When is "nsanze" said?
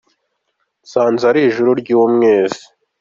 0.83-1.23